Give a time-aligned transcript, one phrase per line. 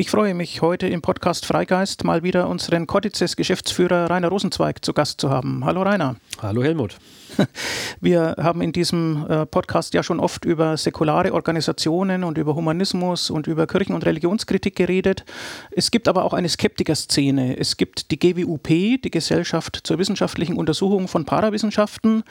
[0.00, 4.94] Ich freue mich, heute im Podcast Freigeist mal wieder unseren Codices Geschäftsführer Rainer Rosenzweig zu
[4.94, 5.62] Gast zu haben.
[5.62, 6.16] Hallo Rainer.
[6.40, 6.96] Hallo Helmut.
[8.00, 13.30] Wir haben in diesem äh, Podcast ja schon oft über säkulare Organisationen und über Humanismus
[13.30, 15.24] und über Kirchen- und Religionskritik geredet.
[15.70, 17.58] Es gibt aber auch eine Skeptikerszene.
[17.58, 22.22] Es gibt die GWUP, die Gesellschaft zur wissenschaftlichen Untersuchung von Parawissenschaften,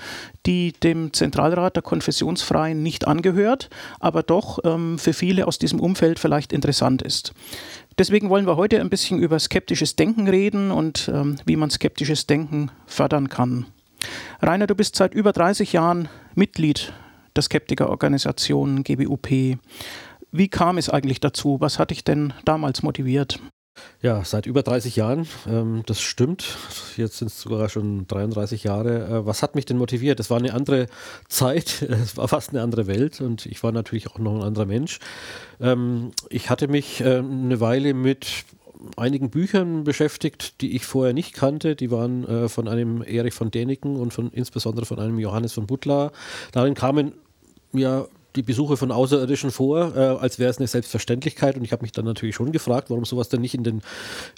[0.46, 3.70] die dem Zentralrat der Konfessionsfreien nicht angehört,
[4.00, 7.34] aber doch ähm, für viele aus diesem Umfeld vielleicht interessant ist.
[7.98, 12.28] Deswegen wollen wir heute ein bisschen über skeptisches Denken reden und ähm, wie man skeptisches
[12.28, 13.66] Denken fördern kann.
[14.42, 16.94] Rainer, du bist seit über 30 Jahren Mitglied
[17.36, 19.58] der Skeptikerorganisation GBUP.
[20.32, 21.58] Wie kam es eigentlich dazu?
[21.60, 23.40] Was hat dich denn damals motiviert?
[24.02, 26.58] Ja, seit über 30 Jahren, ähm, das stimmt.
[26.96, 29.06] Jetzt sind es sogar schon 33 Jahre.
[29.06, 30.20] Äh, was hat mich denn motiviert?
[30.20, 30.88] Es war eine andere
[31.28, 34.66] Zeit, es war fast eine andere Welt und ich war natürlich auch noch ein anderer
[34.66, 35.00] Mensch.
[35.60, 38.46] Ähm, ich hatte mich äh, eine Weile mit
[38.96, 41.76] einigen Büchern beschäftigt, die ich vorher nicht kannte.
[41.76, 45.68] Die waren äh, von einem Erich von Däniken und von insbesondere von einem Johannes von
[45.68, 46.12] Butler.
[46.52, 47.14] Darin kamen
[47.74, 51.58] ja die Besuche von Außerirdischen vor, äh, als wäre es eine Selbstverständlichkeit.
[51.58, 53.82] Und ich habe mich dann natürlich schon gefragt, warum sowas denn nicht in den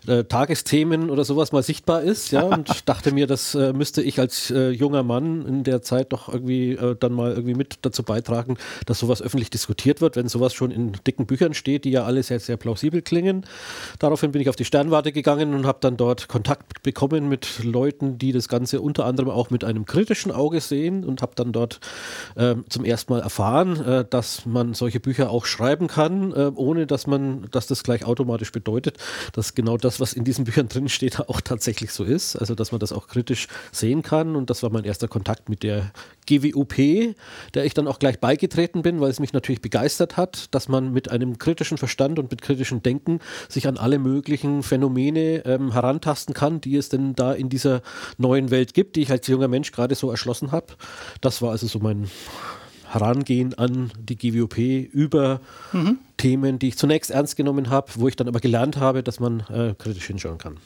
[0.07, 2.31] äh, Tagesthemen oder sowas mal sichtbar ist.
[2.31, 6.13] Ja, und dachte mir, das äh, müsste ich als äh, junger Mann in der Zeit
[6.13, 10.29] doch irgendwie äh, dann mal irgendwie mit dazu beitragen, dass sowas öffentlich diskutiert wird, wenn
[10.29, 13.45] sowas schon in dicken Büchern steht, die ja alle sehr, sehr plausibel klingen.
[13.99, 18.17] Daraufhin bin ich auf die Sternwarte gegangen und habe dann dort Kontakt bekommen mit Leuten,
[18.17, 21.79] die das Ganze unter anderem auch mit einem kritischen Auge sehen und habe dann dort
[22.37, 26.87] ähm, zum ersten Mal erfahren, äh, dass man solche Bücher auch schreiben kann, äh, ohne
[26.87, 28.97] dass man, dass das gleich automatisch bedeutet,
[29.33, 32.35] dass genau das, was in diesen Büchern drin steht, auch tatsächlich so ist.
[32.35, 34.35] Also dass man das auch kritisch sehen kann.
[34.35, 35.91] Und das war mein erster Kontakt mit der
[36.27, 37.15] GWUP,
[37.53, 40.93] der ich dann auch gleich beigetreten bin, weil es mich natürlich begeistert hat, dass man
[40.93, 43.19] mit einem kritischen Verstand und mit kritischem Denken
[43.49, 47.81] sich an alle möglichen Phänomene ähm, herantasten kann, die es denn da in dieser
[48.17, 50.67] neuen Welt gibt, die ich als junger Mensch gerade so erschlossen habe.
[51.21, 52.09] Das war also so mein
[52.93, 55.39] Herangehen an die GWOP über
[55.71, 55.99] mhm.
[56.17, 59.41] Themen, die ich zunächst ernst genommen habe, wo ich dann aber gelernt habe, dass man
[59.49, 60.57] äh, kritisch hinschauen kann.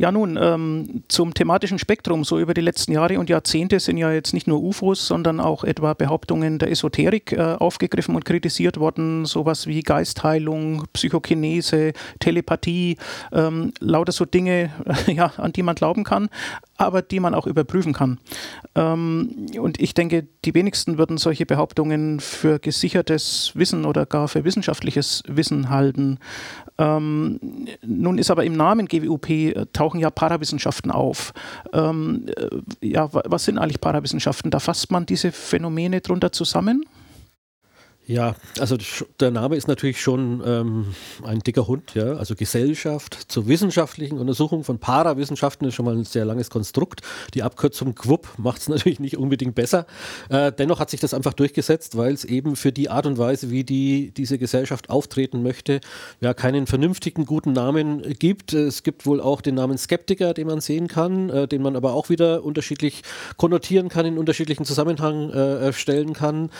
[0.00, 4.10] Ja, nun, ähm, zum thematischen Spektrum, so über die letzten Jahre und Jahrzehnte sind ja
[4.10, 9.26] jetzt nicht nur UFOs, sondern auch etwa Behauptungen der Esoterik äh, aufgegriffen und kritisiert worden,
[9.26, 12.96] sowas wie Geistheilung, Psychokinese, Telepathie,
[13.30, 14.70] ähm, lauter so Dinge,
[15.06, 16.30] ja, an die man glauben kann,
[16.80, 18.18] aber die man auch überprüfen kann.
[18.74, 24.44] Ähm, und ich denke, die wenigsten würden solche Behauptungen für gesichertes Wissen oder gar für
[24.44, 26.18] wissenschaftliches Wissen halten.
[26.78, 27.38] Ähm,
[27.82, 31.34] nun ist aber im Namen GWUP äh, tauchen ja Parawissenschaften auf.
[31.74, 34.50] Ähm, äh, ja, was sind eigentlich Parawissenschaften?
[34.50, 36.84] Da fasst man diese Phänomene drunter zusammen?
[38.10, 38.76] Ja, also
[39.20, 40.86] der Name ist natürlich schon ähm,
[41.22, 42.14] ein dicker Hund, ja.
[42.14, 47.02] Also Gesellschaft zur wissenschaftlichen Untersuchung von Parawissenschaften ist schon mal ein sehr langes Konstrukt.
[47.34, 49.86] Die Abkürzung GWUP macht es natürlich nicht unbedingt besser.
[50.28, 53.52] Äh, dennoch hat sich das einfach durchgesetzt, weil es eben für die Art und Weise,
[53.52, 55.80] wie die, diese Gesellschaft auftreten möchte,
[56.20, 58.54] ja keinen vernünftigen, guten Namen gibt.
[58.54, 61.94] Es gibt wohl auch den Namen Skeptiker, den man sehen kann, äh, den man aber
[61.94, 63.02] auch wieder unterschiedlich
[63.36, 66.50] konnotieren kann, in unterschiedlichen Zusammenhang äh, stellen kann.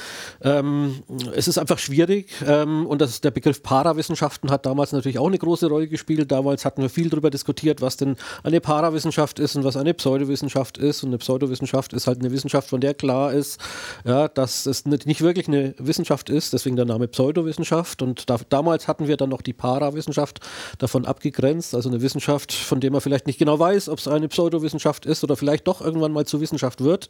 [0.43, 1.03] Ähm,
[1.41, 5.39] es ist einfach schwierig ähm, und das, der Begriff Parawissenschaften hat damals natürlich auch eine
[5.39, 6.31] große Rolle gespielt.
[6.31, 10.77] Damals hatten wir viel darüber diskutiert, was denn eine Parawissenschaft ist und was eine Pseudowissenschaft
[10.77, 11.03] ist.
[11.03, 13.59] Und eine Pseudowissenschaft ist halt eine Wissenschaft, von der klar ist,
[14.05, 18.03] ja, dass es nicht wirklich eine Wissenschaft ist, deswegen der Name Pseudowissenschaft.
[18.03, 20.41] Und da, damals hatten wir dann noch die Parawissenschaft
[20.77, 24.29] davon abgegrenzt, also eine Wissenschaft, von der man vielleicht nicht genau weiß, ob es eine
[24.29, 27.09] Pseudowissenschaft ist oder vielleicht doch irgendwann mal zur Wissenschaft wird.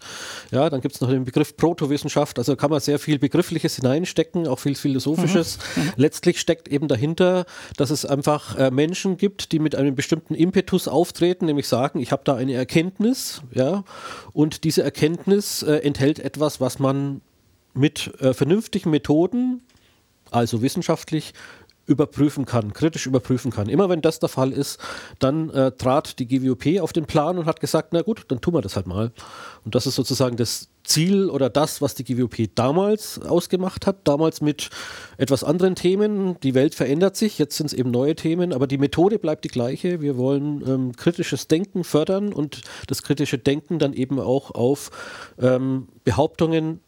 [0.52, 4.19] Ja, dann gibt es noch den Begriff Protowissenschaft, also kann man sehr viel Begriffliches hineinstellen
[4.20, 5.58] stecken, auch viel Philosophisches.
[5.76, 5.82] Mhm.
[5.82, 5.92] mhm.
[5.96, 10.88] Letztlich steckt eben dahinter, dass es einfach äh, Menschen gibt, die mit einem bestimmten Impetus
[10.88, 13.84] auftreten, nämlich sagen, ich habe da eine Erkenntnis, ja,
[14.32, 17.22] und diese Erkenntnis äh, enthält etwas, was man
[17.72, 19.62] mit äh, vernünftigen Methoden,
[20.30, 21.32] also wissenschaftlich,
[21.90, 23.68] überprüfen kann, kritisch überprüfen kann.
[23.68, 24.78] Immer wenn das der Fall ist,
[25.18, 28.54] dann äh, trat die GWOP auf den Plan und hat gesagt, na gut, dann tun
[28.54, 29.10] wir das halt mal.
[29.64, 34.40] Und das ist sozusagen das Ziel oder das, was die GWOP damals ausgemacht hat, damals
[34.40, 34.70] mit
[35.18, 36.38] etwas anderen Themen.
[36.40, 39.48] Die Welt verändert sich, jetzt sind es eben neue Themen, aber die Methode bleibt die
[39.48, 40.00] gleiche.
[40.00, 44.90] Wir wollen ähm, kritisches Denken fördern und das kritische Denken dann eben auch auf
[45.38, 46.80] ähm, Behauptungen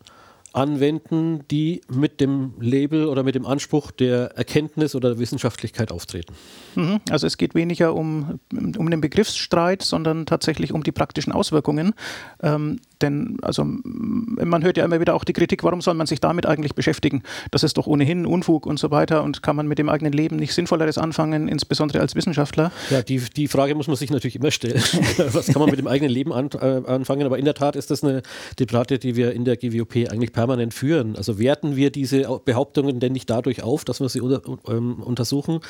[0.52, 6.34] anwenden, die mit dem Label oder mit dem Anspruch der Erkenntnis oder der Wissenschaftlichkeit auftreten.
[6.75, 7.00] Mhm.
[7.10, 11.94] Also es geht weniger um, um den Begriffsstreit, sondern tatsächlich um die praktischen Auswirkungen.
[12.43, 16.20] Ähm, denn also man hört ja immer wieder auch die Kritik, warum soll man sich
[16.20, 17.22] damit eigentlich beschäftigen?
[17.50, 20.37] Das ist doch ohnehin Unfug und so weiter und kann man mit dem eigenen Leben
[20.37, 22.72] nicht Sinnvolleres anfangen, insbesondere als Wissenschaftler?
[22.90, 24.82] Ja, die, die Frage muss man sich natürlich immer stellen.
[25.32, 27.26] Was kann man mit dem eigenen Leben an, äh, anfangen?
[27.26, 28.22] Aber in der Tat ist das eine
[28.58, 31.16] Debatte, die wir in der GWOP eigentlich permanent führen.
[31.16, 35.60] Also werten wir diese Behauptungen denn nicht dadurch auf, dass wir sie unter, ähm, untersuchen?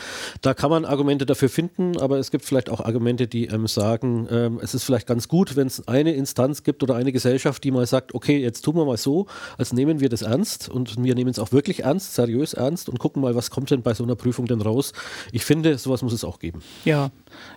[0.41, 4.29] Da kann man Argumente dafür finden, aber es gibt vielleicht auch Argumente, die ähm, sagen,
[4.31, 7.71] ähm, es ist vielleicht ganz gut, wenn es eine Instanz gibt oder eine Gesellschaft, die
[7.71, 9.27] mal sagt, okay, jetzt tun wir mal so,
[9.57, 12.99] als nehmen wir das ernst und wir nehmen es auch wirklich ernst, seriös ernst und
[12.99, 14.93] gucken mal, was kommt denn bei so einer Prüfung denn raus.
[15.31, 16.63] Ich finde, sowas muss es auch geben.
[16.85, 17.11] Ja,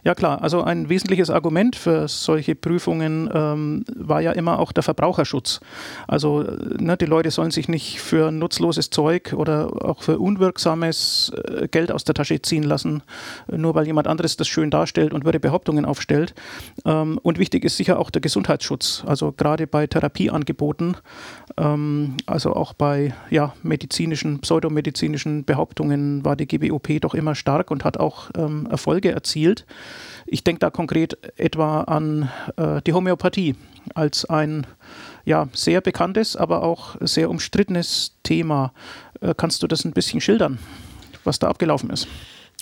[0.03, 0.43] ja klar.
[0.43, 5.61] Also ein wesentliches Argument für solche Prüfungen ähm, war ja immer auch der Verbraucherschutz.
[6.07, 6.43] Also
[6.77, 11.91] ne, die Leute sollen sich nicht für nutzloses Zeug oder auch für unwirksames äh, Geld
[11.91, 13.01] aus der Tasche ziehen lassen,
[13.47, 16.35] nur weil jemand anderes das schön darstellt und würde Behauptungen aufstellt.
[16.85, 19.03] Ähm, und wichtig ist sicher auch der Gesundheitsschutz.
[19.07, 20.97] Also gerade bei Therapieangeboten,
[21.57, 27.83] ähm, also auch bei ja, medizinischen, pseudomedizinischen Behauptungen war die GBOP doch immer stark und
[27.83, 29.65] hat auch ähm, Erfolge erzielt.
[30.25, 33.55] Ich denke da konkret etwa an äh, die Homöopathie
[33.93, 34.67] als ein
[35.25, 38.73] ja, sehr bekanntes, aber auch sehr umstrittenes Thema.
[39.21, 40.59] Äh, kannst du das ein bisschen schildern,
[41.23, 42.07] was da abgelaufen ist?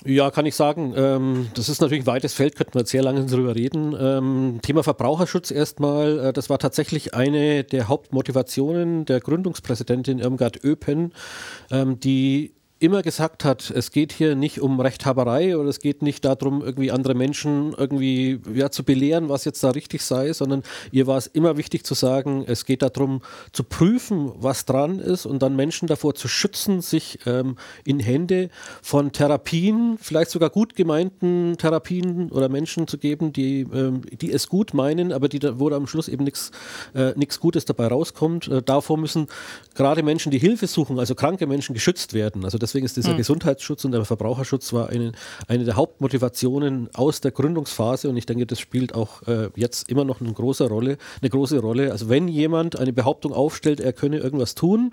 [0.06, 0.94] Ja, kann ich sagen.
[0.98, 3.96] Ähm, das ist natürlich ein weites Feld, könnten wir sehr lange darüber reden.
[3.98, 6.20] Ähm, Thema Verbraucherschutz erstmal.
[6.20, 11.14] Äh, das war tatsächlich eine der Hauptmotivationen der Gründungspräsidentin Irmgard Öpen,
[11.72, 12.54] ähm, die
[12.84, 16.92] immer gesagt hat, es geht hier nicht um Rechthaberei oder es geht nicht darum, irgendwie
[16.92, 21.28] andere Menschen irgendwie ja, zu belehren, was jetzt da richtig sei, sondern ihr war es
[21.28, 23.22] immer wichtig zu sagen, es geht darum
[23.54, 28.50] zu prüfen, was dran ist und dann Menschen davor zu schützen, sich ähm, in Hände
[28.82, 34.50] von Therapien, vielleicht sogar gut gemeinten Therapien oder Menschen zu geben, die, ähm, die es
[34.50, 36.52] gut meinen, aber die da, wo da am Schluss eben nichts
[36.94, 38.50] äh, Gutes dabei rauskommt.
[38.50, 39.28] Äh, davor müssen
[39.74, 42.44] gerade Menschen, die Hilfe suchen, also kranke Menschen, geschützt werden.
[42.44, 43.18] Also das Deswegen ist dieser mhm.
[43.18, 45.12] Gesundheitsschutz und der Verbraucherschutz war eine,
[45.48, 50.06] eine der Hauptmotivationen aus der Gründungsphase und ich denke, das spielt auch äh, jetzt immer
[50.06, 51.92] noch eine große Rolle, eine große Rolle.
[51.92, 54.90] Also wenn jemand eine Behauptung aufstellt, er könne irgendwas tun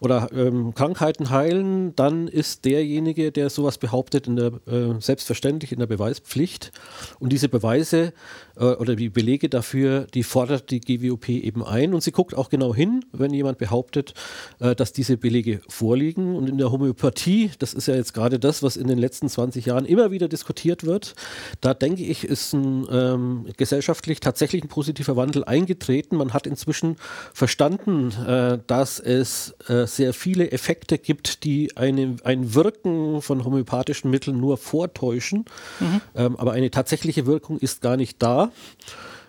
[0.00, 5.78] oder ähm, Krankheiten heilen, dann ist derjenige, der sowas behauptet, in der, äh, selbstverständlich in
[5.78, 6.70] der Beweispflicht.
[7.18, 8.12] Und diese Beweise
[8.56, 12.50] äh, oder die Belege dafür, die fordert die GWOP eben ein und sie guckt auch
[12.50, 14.12] genau hin, wenn jemand behauptet,
[14.58, 16.36] äh, dass diese Belege vorliegen.
[16.36, 17.21] Und in der Homöopathie,
[17.58, 20.84] das ist ja jetzt gerade das, was in den letzten 20 Jahren immer wieder diskutiert
[20.84, 21.14] wird,
[21.60, 26.16] da denke ich, ist ein ähm, gesellschaftlich tatsächlich ein positiver Wandel eingetreten.
[26.16, 26.96] Man hat inzwischen
[27.32, 34.10] verstanden, äh, dass es äh, sehr viele Effekte gibt, die eine, ein Wirken von homöopathischen
[34.10, 35.44] Mitteln nur vortäuschen.
[35.80, 36.00] Mhm.
[36.14, 38.50] Ähm, aber eine tatsächliche Wirkung ist gar nicht da.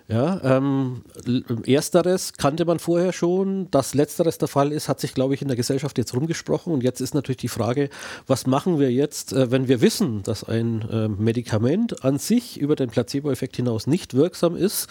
[0.09, 1.03] Ja, ähm,
[1.65, 3.71] ersteres kannte man vorher schon.
[3.71, 6.73] Dass letzteres der Fall ist, hat sich, glaube ich, in der Gesellschaft jetzt rumgesprochen.
[6.73, 7.89] Und jetzt ist natürlich die Frage,
[8.27, 12.75] was machen wir jetzt, äh, wenn wir wissen, dass ein äh, Medikament an sich über
[12.75, 14.87] den Placebo-Effekt hinaus nicht wirksam ist?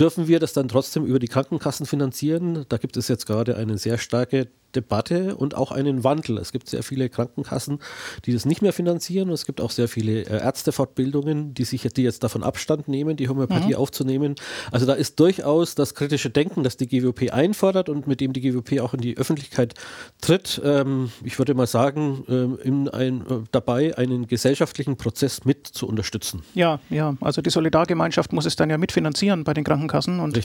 [0.00, 2.64] Dürfen wir das dann trotzdem über die Krankenkassen finanzieren?
[2.68, 6.38] Da gibt es jetzt gerade eine sehr starke Debatte und auch einen Wandel.
[6.38, 7.78] Es gibt sehr viele Krankenkassen,
[8.24, 12.02] die das nicht mehr finanzieren es gibt auch sehr viele äh, Ärztefortbildungen, die sich die
[12.02, 13.76] jetzt davon Abstand nehmen, die Homöopathie mhm.
[13.76, 14.34] aufzunehmen.
[14.72, 18.40] Also da ist durchaus das kritische Denken, das die GWP einfordert und mit dem die
[18.40, 19.74] GWP auch in die Öffentlichkeit
[20.20, 20.60] tritt.
[20.64, 25.86] Ähm, ich würde mal sagen, ähm, in ein, äh, dabei einen gesellschaftlichen Prozess mit zu
[25.86, 26.42] unterstützen.
[26.54, 27.14] Ja, ja.
[27.20, 30.42] Also die Solidargemeinschaft muss es dann ja mitfinanzieren bei den Krankenkassen und äh,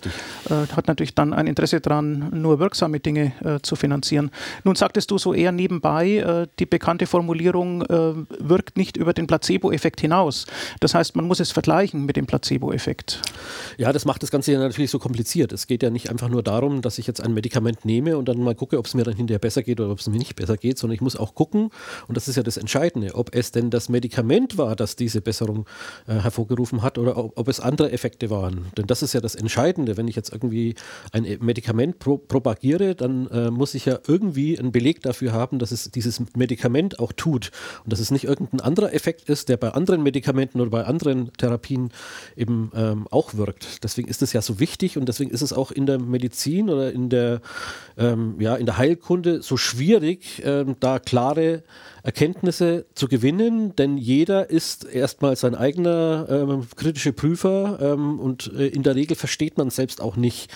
[0.76, 4.32] hat natürlich dann ein Interesse daran, nur wirksame Dinge äh, zu finanzieren passieren.
[4.64, 9.28] Nun sagtest du so eher nebenbei, äh, die bekannte Formulierung äh, wirkt nicht über den
[9.28, 10.46] Placebo-Effekt hinaus.
[10.80, 13.22] Das heißt, man muss es vergleichen mit dem Placebo-Effekt.
[13.78, 15.54] Ja, das macht das Ganze ja natürlich so kompliziert.
[15.54, 18.44] Es geht ja nicht einfach nur darum, dass ich jetzt ein Medikament nehme und dann
[18.44, 20.58] mal gucke, ob es mir dann hinterher besser geht oder ob es mir nicht besser
[20.58, 21.70] geht, sondern ich muss auch gucken,
[22.08, 25.66] und das ist ja das Entscheidende, ob es denn das Medikament war, das diese Besserung
[26.08, 28.66] äh, hervorgerufen hat oder ob, ob, es andere Effekte waren.
[28.78, 29.98] Denn das ist ja das Entscheidende.
[29.98, 30.76] Wenn ich jetzt irgendwie
[31.12, 35.72] ein Medikament pro propagiere, dann äh, muss ich ja irgendwie einen Beleg dafür haben, dass
[35.72, 37.52] es dieses Medikament auch tut
[37.84, 41.32] und dass es nicht irgendein anderer Effekt ist, der bei anderen Medikamenten oder bei anderen
[41.34, 41.92] Therapien
[42.36, 43.84] eben ähm, auch wirkt.
[43.84, 46.92] Deswegen ist es ja so wichtig und deswegen ist es auch in der Medizin oder
[46.92, 47.42] in der,
[47.98, 51.64] ähm, ja, in der Heilkunde so schwierig, ähm, da klare
[52.04, 58.68] Erkenntnisse zu gewinnen, denn jeder ist erstmal sein eigener ähm, kritischer Prüfer ähm, und äh,
[58.68, 60.52] in der Regel versteht man selbst auch nicht,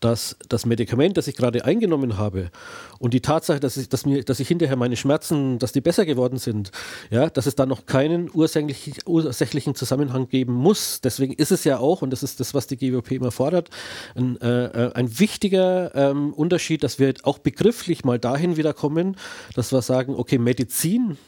[0.00, 2.50] dass das Medikament, das ich gerade eingenommen habe
[2.98, 6.06] und die Tatsache, dass ich, dass mir, dass ich hinterher meine Schmerzen, dass die besser
[6.06, 6.70] geworden sind,
[7.10, 11.00] ja, dass es da noch keinen ursächlich, ursächlichen Zusammenhang geben muss.
[11.00, 13.70] Deswegen ist es ja auch, und das ist das, was die GWP immer fordert,
[14.14, 19.16] ein, äh, äh, ein wichtiger ähm, Unterschied, dass wir auch begrifflich mal dahin wieder kommen,
[19.54, 21.18] dass wir sagen, okay, Medizin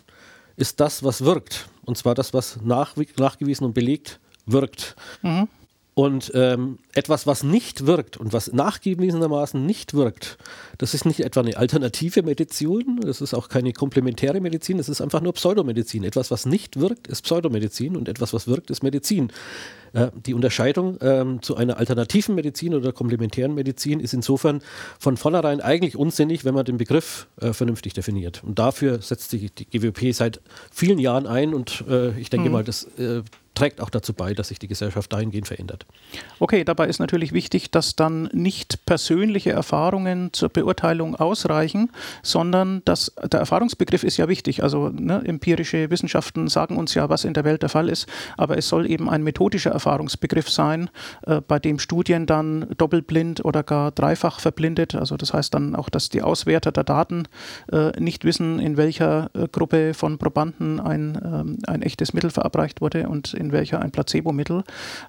[0.56, 1.68] ist das, was wirkt.
[1.85, 4.96] Und zwar das, was nach, nachgewiesen und belegt wirkt.
[5.23, 5.49] Mhm.
[5.94, 10.38] Und ähm, etwas, was nicht wirkt und was nachgewiesenermaßen nicht wirkt,
[10.78, 15.00] das ist nicht etwa eine alternative Medizin, das ist auch keine komplementäre Medizin, das ist
[15.00, 16.04] einfach nur Pseudomedizin.
[16.04, 19.30] Etwas, was nicht wirkt, ist Pseudomedizin und etwas, was wirkt, ist Medizin.
[19.92, 24.62] Äh, die Unterscheidung ähm, zu einer alternativen Medizin oder komplementären Medizin ist insofern
[24.98, 28.42] von vornherein eigentlich unsinnig, wenn man den Begriff äh, vernünftig definiert.
[28.42, 32.52] Und dafür setzt sich die GWP seit vielen Jahren ein und äh, ich denke mhm.
[32.54, 33.22] mal, das äh,
[33.56, 35.86] trägt auch dazu bei, dass sich die Gesellschaft dahingehend verändert.
[36.38, 41.90] Okay, dabei ist natürlich wichtig, dass dann nicht persönliche Erfahrungen zur Beurteilung ausreichen,
[42.23, 44.62] sondern dass der Erfahrungsbegriff ist ja wichtig.
[44.62, 48.57] Also ne, empirische Wissenschaften sagen uns ja, was in der Welt der Fall ist, aber
[48.57, 50.90] es soll eben ein methodischer Erfahrungsbegriff sein,
[51.26, 55.88] äh, bei dem Studien dann doppelblind oder gar dreifach verblindet, also das heißt dann auch,
[55.88, 57.25] dass die Auswerter der Daten
[57.73, 62.81] äh, nicht wissen, in welcher äh, Gruppe von Probanden ein, ähm, ein echtes Mittel verabreicht
[62.81, 64.64] wurde und in welcher ein Placebomittel,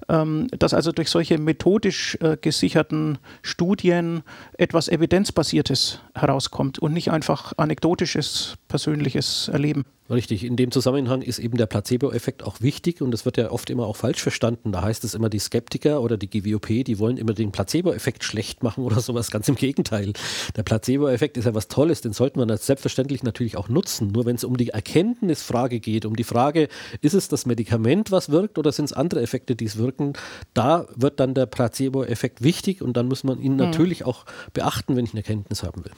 [0.10, 4.24] ähm, dass also durch solche methodisch äh, gesicherten Studien
[4.58, 9.84] etwas Evidenzbasiertes herauskommt und nicht einfach anekdotisches, persönliches Erleben.
[10.10, 13.70] Richtig, in dem Zusammenhang ist eben der Placebo-Effekt auch wichtig und das wird ja oft
[13.70, 14.72] immer auch falsch verstanden.
[14.72, 18.64] Da heißt es immer, die Skeptiker oder die GWOP, die wollen immer den Placebo-Effekt schlecht
[18.64, 19.32] machen oder sowas.
[19.32, 20.14] Ganz im Gegenteil.
[20.56, 24.12] Der Placebo-Effekt ist ja was Tolles, den sollte man selbstverständlich natürlich auch nutzen.
[24.14, 26.70] Nur wenn es um die Erkenntnisfrage geht, um die Frage,
[27.02, 30.14] ist es das Medikament, was wirkt oder sind es andere Effekte, die es wirken,
[30.54, 33.58] da wird dann der Placebo-Effekt wichtig und dann muss man ihn mhm.
[33.58, 35.92] natürlich auch beachten, wenn ich eine Erkenntnis haben will.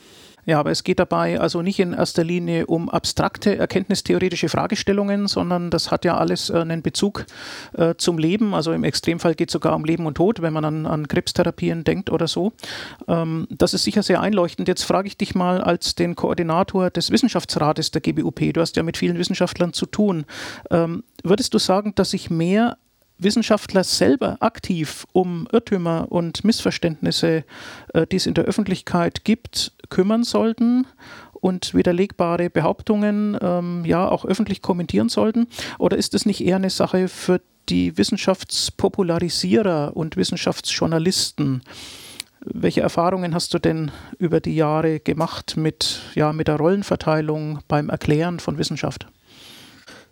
[0.46, 5.70] Ja, aber es geht dabei also nicht in erster Linie um abstrakte erkenntnistheoretische Fragestellungen, sondern
[5.70, 7.26] das hat ja alles äh, einen Bezug
[7.74, 8.54] äh, zum Leben.
[8.54, 11.84] Also im Extremfall geht es sogar um Leben und Tod, wenn man an, an Krebstherapien
[11.84, 12.52] denkt oder so.
[13.08, 14.68] Ähm, das ist sicher sehr einleuchtend.
[14.68, 18.52] Jetzt frage ich dich mal als den Koordinator des Wissenschaftsrates der GBUP.
[18.52, 20.24] Du hast ja mit vielen Wissenschaftlern zu tun.
[20.70, 22.78] Ähm, würdest du sagen, dass sich mehr
[23.22, 27.44] Wissenschaftler selber aktiv um Irrtümer und Missverständnisse,
[27.94, 30.86] äh, die es in der Öffentlichkeit gibt, kümmern sollten
[31.32, 35.46] und widerlegbare Behauptungen ähm, ja auch öffentlich kommentieren sollten?
[35.78, 41.62] Oder ist es nicht eher eine Sache für die Wissenschaftspopularisierer und Wissenschaftsjournalisten?
[42.42, 47.90] Welche Erfahrungen hast du denn über die Jahre gemacht mit, ja, mit der Rollenverteilung beim
[47.90, 49.06] Erklären von Wissenschaft?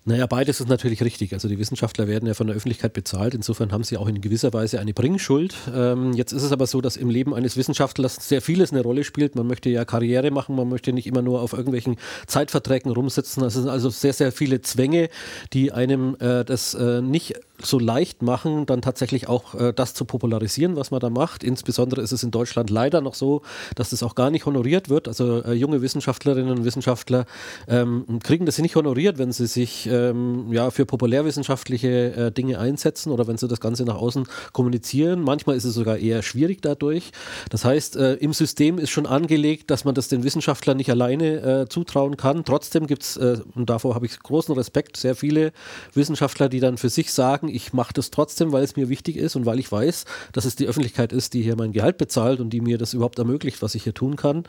[0.09, 1.35] Naja, beides ist natürlich richtig.
[1.35, 3.35] Also die Wissenschaftler werden ja von der Öffentlichkeit bezahlt.
[3.35, 5.55] Insofern haben sie auch in gewisser Weise eine Bringschuld.
[5.75, 9.05] Ähm, jetzt ist es aber so, dass im Leben eines Wissenschaftlers sehr vieles eine Rolle
[9.05, 9.35] spielt.
[9.35, 11.97] Man möchte ja Karriere machen, man möchte nicht immer nur auf irgendwelchen
[12.27, 13.45] Zeitverträgen rumsitzen.
[13.45, 15.11] Es sind also sehr, sehr viele Zwänge,
[15.53, 20.05] die einem äh, das äh, nicht so leicht machen, dann tatsächlich auch äh, das zu
[20.05, 21.43] popularisieren, was man da macht.
[21.43, 23.43] Insbesondere ist es in Deutschland leider noch so,
[23.75, 25.09] dass das auch gar nicht honoriert wird.
[25.09, 27.27] Also äh, junge Wissenschaftlerinnen und Wissenschaftler
[27.67, 33.11] ähm, kriegen das nicht honoriert, wenn sie sich ähm, ja, für populärwissenschaftliche äh, Dinge einsetzen
[33.11, 35.23] oder wenn sie das Ganze nach außen kommunizieren.
[35.23, 37.11] Manchmal ist es sogar eher schwierig dadurch.
[37.51, 41.63] Das heißt, äh, im System ist schon angelegt, dass man das den Wissenschaftlern nicht alleine
[41.63, 42.45] äh, zutrauen kann.
[42.45, 45.53] Trotzdem gibt es, äh, und davor habe ich großen Respekt, sehr viele
[45.95, 49.17] Wissenschaftler, die dann für sich sagen, sagen, ich mache das trotzdem, weil es mir wichtig
[49.17, 52.41] ist und weil ich weiß, dass es die Öffentlichkeit ist, die hier mein Gehalt bezahlt
[52.41, 54.45] und die mir das überhaupt ermöglicht, was ich hier tun kann.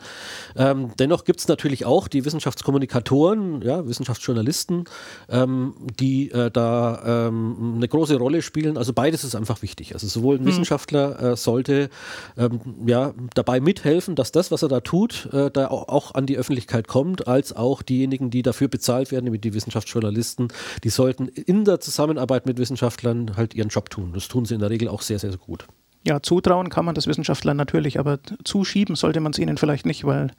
[0.56, 4.84] Ähm, dennoch gibt es natürlich auch die Wissenschaftskommunikatoren, ja, Wissenschaftsjournalisten,
[5.28, 8.76] ähm, die äh, da ähm, eine große Rolle spielen.
[8.76, 9.94] Also beides ist einfach wichtig.
[9.94, 10.46] Also sowohl ein hm.
[10.46, 11.90] Wissenschaftler äh, sollte
[12.36, 16.26] ähm, ja, dabei mithelfen, dass das, was er da tut, äh, da auch, auch an
[16.26, 20.48] die Öffentlichkeit kommt, als auch diejenigen, die dafür bezahlt werden, nämlich die Wissenschaftsjournalisten,
[20.84, 24.12] die sollten in der Zusammenarbeit mit Wissenschaftlern Wissenschaftlern halt ihren Job tun.
[24.12, 25.66] Das tun sie in der Regel auch sehr, sehr gut.
[26.02, 30.04] Ja, zutrauen kann man das Wissenschaftlern natürlich, aber zuschieben sollte man es ihnen vielleicht nicht,
[30.04, 30.30] weil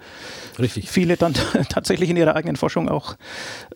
[0.58, 0.90] Richtig.
[0.90, 1.36] viele dann
[1.70, 3.16] tatsächlich in ihrer eigenen Forschung auch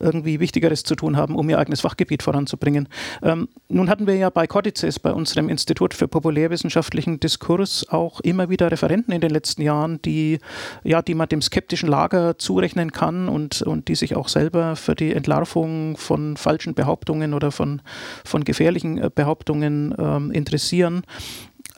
[0.00, 2.88] irgendwie Wichtigeres zu tun haben, um ihr eigenes Fachgebiet voranzubringen.
[3.22, 8.50] Ähm, nun hatten wir ja bei Codices, bei unserem Institut für populärwissenschaftlichen Diskurs, auch immer
[8.50, 10.40] wieder Referenten in den letzten Jahren, die,
[10.82, 14.96] ja, die man dem skeptischen Lager zurechnen kann und, und die sich auch selber für
[14.96, 17.80] die Entlarvung von falschen Behauptungen oder von,
[18.24, 21.04] von gefährlichen äh, Behauptungen ähm, interessieren.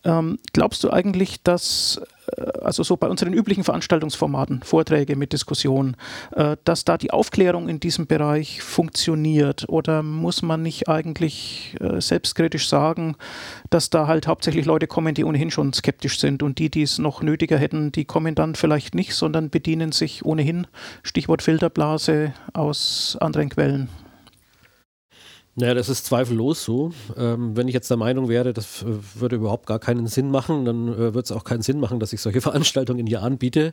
[0.05, 2.01] Ähm, glaubst du eigentlich, dass
[2.37, 5.97] äh, also so bei unseren üblichen Veranstaltungsformaten, Vorträge mit Diskussion,
[6.35, 9.69] äh, dass da die Aufklärung in diesem Bereich funktioniert?
[9.69, 13.17] Oder muss man nicht eigentlich äh, selbstkritisch sagen,
[13.71, 16.99] dass da halt hauptsächlich Leute kommen, die ohnehin schon skeptisch sind und die, die es
[16.99, 20.67] noch nötiger hätten, die kommen dann vielleicht nicht, sondern bedienen sich ohnehin,
[21.03, 23.89] Stichwort Filterblase, aus anderen Quellen?
[25.61, 26.93] Naja, das ist zweifellos so.
[27.17, 30.65] Ähm, wenn ich jetzt der Meinung wäre, das äh, würde überhaupt gar keinen Sinn machen,
[30.65, 33.73] dann äh, würde es auch keinen Sinn machen, dass ich solche Veranstaltungen hier anbiete.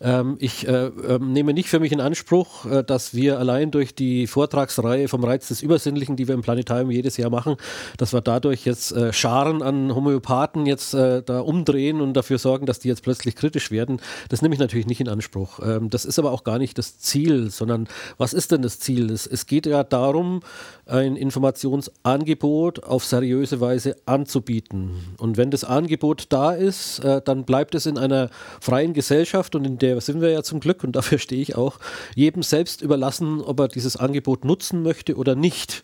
[0.00, 3.94] Ähm, ich äh, äh, nehme nicht für mich in Anspruch, äh, dass wir allein durch
[3.94, 7.56] die Vortragsreihe vom Reiz des Übersinnlichen, die wir im Planetarium jedes Jahr machen,
[7.98, 12.78] dass wir dadurch jetzt äh, Scharen an Homöopathen jetzt da umdrehen und dafür sorgen, dass
[12.78, 14.00] die jetzt plötzlich kritisch werden.
[14.30, 15.60] Das nehme ich natürlich nicht in Anspruch.
[15.62, 19.10] Ähm, das ist aber auch gar nicht das Ziel, sondern was ist denn das Ziel?
[19.10, 20.40] Es, es geht ja darum,
[20.86, 25.14] ein Informationsangebot auf seriöse Weise anzubieten.
[25.18, 28.30] Und wenn das Angebot da ist, äh, dann bleibt es in einer
[28.60, 31.78] freien Gesellschaft und in der sind wir ja zum Glück und dafür stehe ich auch,
[32.14, 35.82] jedem selbst überlassen, ob er dieses Angebot nutzen möchte oder nicht.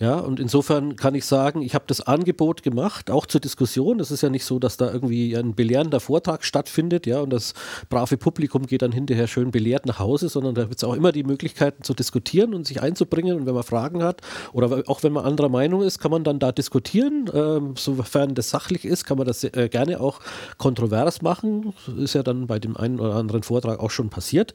[0.00, 3.98] Ja, und insofern kann ich sagen, ich habe das Angebot gemacht, auch zur Diskussion.
[3.98, 7.52] Es ist ja nicht so, dass da irgendwie ein belehrender Vortrag stattfindet, ja, und das
[7.90, 11.10] brave Publikum geht dann hinterher schön belehrt nach Hause, sondern da wird es auch immer
[11.10, 13.40] die Möglichkeiten zu diskutieren und sich einzubringen.
[13.40, 14.20] Und wenn man Fragen hat
[14.52, 17.28] oder auch wenn man anderer Meinung ist, kann man dann da diskutieren.
[17.34, 20.20] Ähm, sofern das sachlich ist, kann man das äh, gerne auch
[20.58, 21.74] kontrovers machen.
[21.96, 24.54] Ist ja dann bei dem einen oder anderen Vortrag auch schon passiert.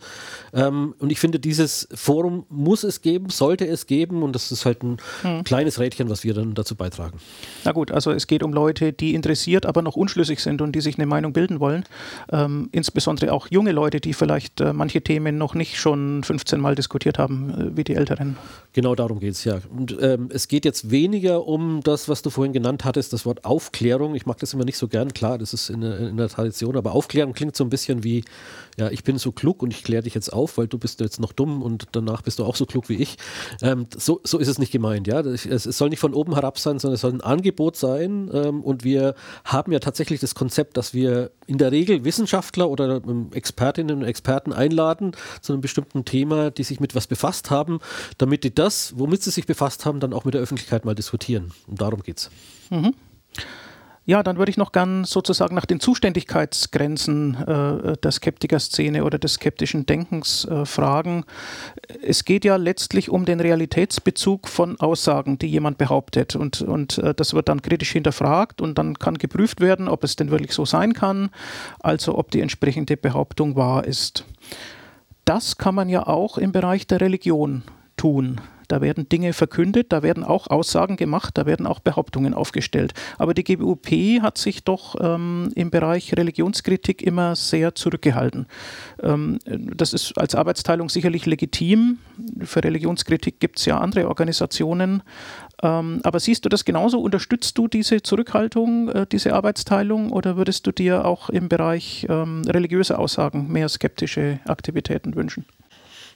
[0.53, 4.65] Ähm, und ich finde, dieses Forum muss es geben, sollte es geben und das ist
[4.65, 7.19] halt ein hm ein kleines Rädchen, was wir dann dazu beitragen.
[7.63, 10.81] Na gut, also es geht um Leute, die interessiert, aber noch unschlüssig sind und die
[10.81, 11.83] sich eine Meinung bilden wollen.
[12.31, 16.75] Ähm, insbesondere auch junge Leute, die vielleicht äh, manche Themen noch nicht schon 15 Mal
[16.75, 18.37] diskutiert haben, äh, wie die Älteren.
[18.73, 19.59] Genau darum geht es ja.
[19.75, 23.45] Und ähm, es geht jetzt weniger um das, was du vorhin genannt hattest, das Wort
[23.45, 24.15] Aufklärung.
[24.15, 26.75] Ich mag das immer nicht so gern, klar, das ist in der, in der Tradition,
[26.75, 28.23] aber Aufklärung klingt so ein bisschen wie,
[28.77, 31.19] ja, ich bin so klug und ich kläre dich jetzt auf, weil du bist jetzt
[31.19, 33.17] noch dumm und danach bist du auch so klug wie ich.
[33.61, 35.22] Ähm, so, so ist es nicht gemeint, ja.
[35.25, 38.29] Es, soll nicht von oben herab sein, sondern es soll ein Angebot sein.
[38.33, 39.15] Ähm, und wir
[39.45, 44.03] haben ja tatsächlich das Konzept, dass wir in der Regel Wissenschaftler oder ähm, Expertinnen und
[44.03, 47.79] Experten einladen zu einem bestimmten Thema, die sich mit was befasst haben,
[48.17, 51.51] damit die das, womit sie sich befasst haben, dann auch mit der Öffentlichkeit mal diskutieren.
[51.67, 52.29] Und darum geht es.
[52.69, 52.93] Mhm.
[54.05, 59.35] Ja, dann würde ich noch gern sozusagen nach den Zuständigkeitsgrenzen äh, der Skeptikerszene oder des
[59.35, 61.23] skeptischen Denkens äh, fragen.
[62.01, 66.35] Es geht ja letztlich um den Realitätsbezug von Aussagen, die jemand behauptet.
[66.35, 70.17] Und, und äh, das wird dann kritisch hinterfragt und dann kann geprüft werden, ob es
[70.17, 71.29] denn wirklich so sein kann,
[71.79, 74.25] also ob die entsprechende Behauptung wahr ist.
[75.23, 77.63] Das kann man ja auch im Bereich der Religion
[77.95, 78.41] tun.
[78.73, 82.95] Da werden Dinge verkündet, da werden auch Aussagen gemacht, da werden auch Behauptungen aufgestellt.
[83.19, 83.85] Aber die GWUP
[84.23, 88.47] hat sich doch ähm, im Bereich Religionskritik immer sehr zurückgehalten.
[89.03, 91.99] Ähm, das ist als Arbeitsteilung sicherlich legitim.
[92.41, 95.03] Für Religionskritik gibt es ja andere Organisationen.
[95.61, 96.99] Ähm, aber siehst du das genauso?
[96.99, 102.41] Unterstützt du diese Zurückhaltung, äh, diese Arbeitsteilung oder würdest du dir auch im Bereich ähm,
[102.47, 105.45] religiöser Aussagen mehr skeptische Aktivitäten wünschen?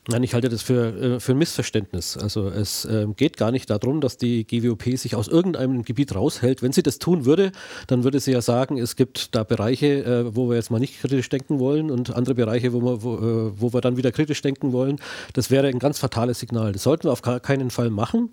[0.10, 2.16] Nein, ich halte das für, äh, für ein Missverständnis.
[2.16, 6.62] Also es äh, geht gar nicht darum, dass die GWOP sich aus irgendeinem Gebiet raushält.
[6.62, 7.52] Wenn sie das tun würde,
[7.88, 11.02] dann würde sie ja sagen, es gibt da Bereiche, äh, wo wir jetzt mal nicht
[11.02, 14.42] kritisch denken wollen und andere Bereiche, wo wir, wo, äh, wo wir dann wieder kritisch
[14.42, 14.98] denken wollen.
[15.34, 16.72] Das wäre ein ganz fatales Signal.
[16.72, 18.30] Das sollten wir auf keinen Fall machen.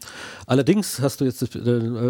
[0.47, 1.51] Allerdings hast du jetzt das,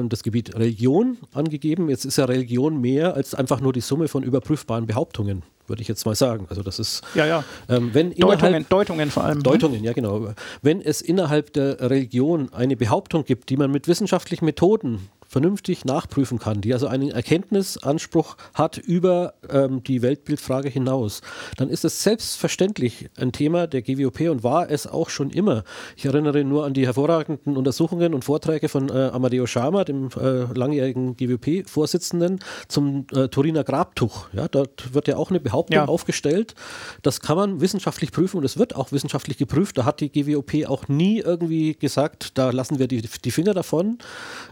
[0.09, 1.89] das Gebiet Religion angegeben.
[1.89, 5.89] Jetzt ist ja Religion mehr als einfach nur die Summe von überprüfbaren Behauptungen würde ich
[5.89, 6.47] jetzt mal sagen.
[6.51, 7.45] Also das ist, ja, ja.
[7.69, 9.39] Ähm, wenn Deutungen, Deutungen vor allem.
[9.39, 9.43] Ne?
[9.43, 10.35] Deutungen, ja genau.
[10.63, 16.39] Wenn es innerhalb der Religion eine Behauptung gibt, die man mit wissenschaftlichen Methoden vernünftig nachprüfen
[16.39, 21.23] kann, die also einen Erkenntnisanspruch hat über ähm, die Weltbildfrage hinaus,
[21.57, 25.65] dann ist es selbstverständlich ein Thema der GWOP und war es auch schon immer.
[25.97, 30.45] Ich erinnere nur an die hervorragenden Untersuchungen und Vorträge von äh, Amadeo Schama, dem äh,
[30.57, 34.29] langjährigen GWOP-Vorsitzenden, zum äh, Turiner Grabtuch.
[34.35, 35.87] Ja, dort wird ja auch eine Behauptung ja.
[35.87, 36.55] aufgestellt.
[37.03, 39.79] Das kann man wissenschaftlich prüfen und es wird auch wissenschaftlich geprüft.
[39.79, 43.99] Da hat die GWOP auch nie irgendwie gesagt, da lassen wir die, die Finger davon.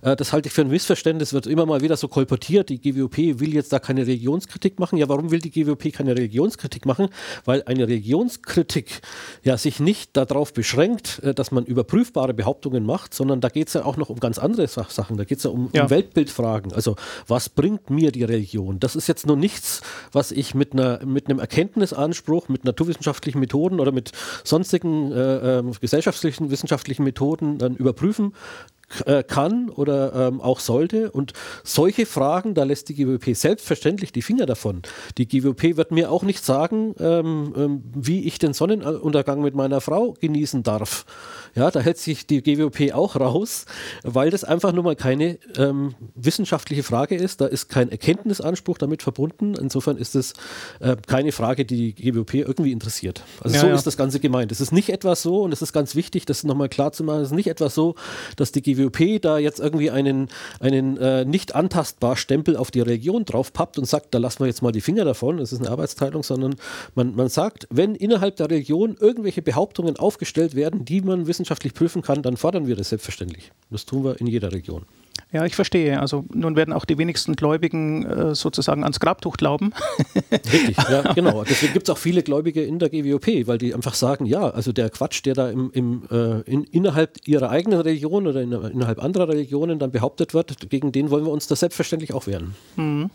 [0.03, 3.19] Äh, das halte ich für ein Missverständnis wird immer mal wieder so kolportiert, die GWOP
[3.41, 4.97] will jetzt da keine Religionskritik machen.
[4.97, 7.09] Ja, warum will die GWOP keine Religionskritik machen?
[7.45, 9.03] Weil eine Religionskritik
[9.45, 13.75] ja sich nicht darauf beschränkt, äh, dass man überprüfbare Behauptungen macht, sondern da geht es
[13.75, 15.17] ja auch noch um ganz andere Sachen.
[15.19, 16.73] Da geht es ja um, ja um Weltbildfragen.
[16.73, 16.97] Also,
[17.29, 18.81] was bringt mir die Religion?
[18.81, 23.79] Das ist jetzt nur nichts, was ich mit, einer, mit einem Erkenntnisanspruch, mit naturwissenschaftlichen Methoden
[23.79, 28.33] oder mit sonstigen äh, äh, gesellschaftlichen, wissenschaftlichen Methoden dann überprüfen
[29.27, 31.11] kann oder ähm, auch sollte.
[31.11, 31.33] Und
[31.65, 34.83] solche Fragen, da lässt die GWP selbstverständlich die Finger davon.
[35.19, 39.81] Die GWP wird mir auch nicht sagen, ähm, ähm, wie ich den Sonnenuntergang mit meiner
[39.81, 41.05] Frau genießen darf.
[41.55, 43.67] Ja, da hält sich die GWP auch raus,
[44.03, 47.41] weil das einfach nur mal keine ähm, wissenschaftliche Frage ist.
[47.41, 49.55] Da ist kein Erkenntnisanspruch damit verbunden.
[49.55, 50.33] Insofern ist es
[50.81, 53.23] äh, keine Frage, die die GWP irgendwie interessiert.
[53.41, 53.75] Also ja, so ja.
[53.75, 54.53] ist das Ganze gemeint.
[54.53, 57.23] Es ist nicht etwas so, und es ist ganz wichtig, das nochmal klar zu machen,
[57.23, 57.95] es ist nicht etwas so,
[58.37, 60.29] dass die GWP da jetzt irgendwie einen,
[60.61, 64.63] einen äh, nicht antastbar Stempel auf die Religion draufpappt und sagt, da lassen wir jetzt
[64.63, 66.55] mal die Finger davon, das ist eine Arbeitsteilung, sondern
[66.95, 72.03] man, man sagt, wenn innerhalb der Religion irgendwelche Behauptungen aufgestellt werden, die man wissenschaftlich prüfen
[72.03, 73.51] kann, dann fordern wir das selbstverständlich.
[73.71, 74.85] Das tun wir in jeder Region.
[75.33, 75.99] Ja, ich verstehe.
[75.99, 79.73] Also nun werden auch die wenigsten Gläubigen äh, sozusagen ans Grabtuch glauben.
[80.31, 81.43] Richtig, ja, genau.
[81.45, 84.73] Deswegen gibt es auch viele Gläubige in der GWOP, weil die einfach sagen, ja, also
[84.73, 89.03] der Quatsch, der da im, im, äh, in, innerhalb ihrer eigenen Religion oder in, innerhalb
[89.03, 92.55] anderer Religionen dann behauptet wird, gegen den wollen wir uns das selbstverständlich auch wehren.
[92.77, 93.11] Mhm.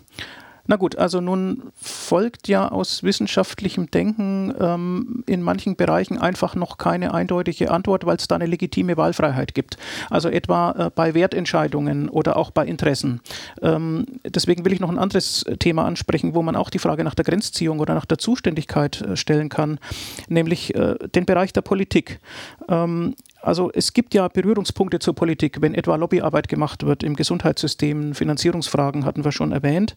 [0.67, 6.77] Na gut, also nun folgt ja aus wissenschaftlichem Denken ähm, in manchen Bereichen einfach noch
[6.77, 9.77] keine eindeutige Antwort, weil es da eine legitime Wahlfreiheit gibt.
[10.09, 13.21] Also etwa äh, bei Wertentscheidungen oder auch bei Interessen.
[13.61, 17.15] Ähm, deswegen will ich noch ein anderes Thema ansprechen, wo man auch die Frage nach
[17.15, 19.79] der Grenzziehung oder nach der Zuständigkeit äh, stellen kann,
[20.27, 22.19] nämlich äh, den Bereich der Politik.
[22.67, 23.15] Ähm,
[23.47, 29.05] also es gibt ja Berührungspunkte zur Politik, wenn etwa Lobbyarbeit gemacht wird im Gesundheitssystem, Finanzierungsfragen
[29.05, 29.95] hatten wir schon erwähnt.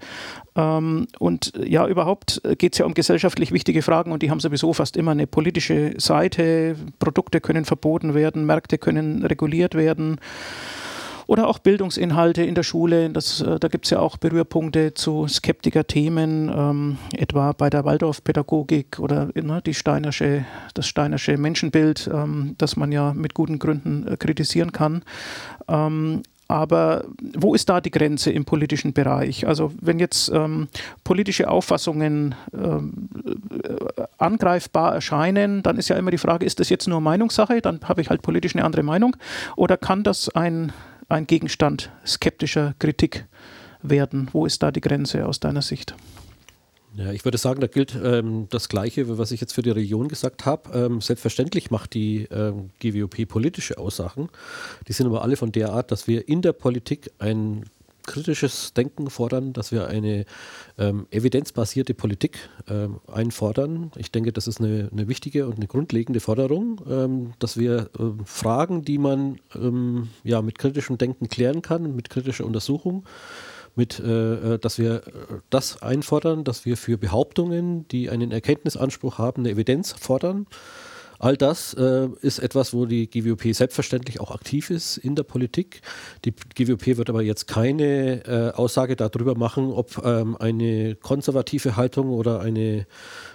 [0.54, 4.72] Ähm, und ja, überhaupt geht es ja um gesellschaftlich wichtige Fragen und die haben sowieso
[4.72, 6.76] fast immer eine politische Seite.
[7.00, 10.20] Produkte können verboten werden, Märkte können reguliert werden.
[11.30, 13.08] Oder auch Bildungsinhalte in der Schule.
[13.08, 18.98] Das, äh, da gibt es ja auch Berührpunkte zu Skeptiker-Themen, ähm, etwa bei der Waldorfpädagogik
[18.98, 24.16] oder ne, die Steinersche, das Steinersche Menschenbild, ähm, das man ja mit guten Gründen äh,
[24.16, 25.04] kritisieren kann.
[25.68, 27.04] Ähm, aber
[27.36, 29.46] wo ist da die Grenze im politischen Bereich?
[29.46, 30.66] Also wenn jetzt ähm,
[31.04, 33.08] politische Auffassungen ähm,
[33.62, 37.60] äh, angreifbar erscheinen, dann ist ja immer die Frage, ist das jetzt nur Meinungssache?
[37.60, 39.16] Dann habe ich halt politisch eine andere Meinung.
[39.54, 40.72] Oder kann das ein
[41.10, 43.26] ein Gegenstand skeptischer Kritik
[43.82, 44.28] werden?
[44.32, 45.94] Wo ist da die Grenze aus deiner Sicht?
[46.94, 50.08] Ja, ich würde sagen, da gilt ähm, das Gleiche, was ich jetzt für die Region
[50.08, 50.70] gesagt habe.
[50.76, 54.28] Ähm, selbstverständlich macht die ähm, GWOP politische Aussagen.
[54.88, 57.64] Die sind aber alle von der Art, dass wir in der Politik ein
[58.10, 60.24] kritisches Denken fordern, dass wir eine
[60.78, 63.92] ähm, evidenzbasierte Politik ähm, einfordern.
[63.96, 68.20] Ich denke, das ist eine, eine, wichtige und eine grundlegende Forderung, ähm, dass wir ähm,
[68.24, 73.04] Fragen, die man ähm, ja, mit kritischem Denken klären kann, mit kritischer Untersuchung,
[73.76, 75.10] mit, äh, äh dass wir äh,
[75.48, 80.46] das einfordern, dass wir für Behauptungen, die einen Erkenntnisanspruch haben, eine Evidenz fordern.
[81.20, 85.82] All das äh, ist etwas, wo die GWOP selbstverständlich auch aktiv ist in der Politik.
[86.24, 92.08] Die GWOP wird aber jetzt keine äh, Aussage darüber machen, ob ähm, eine konservative Haltung
[92.08, 92.86] oder eine,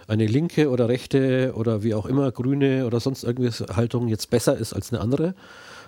[0.07, 4.57] eine linke oder rechte oder wie auch immer grüne oder sonst irgendwas Haltung jetzt besser
[4.57, 5.35] ist als eine andere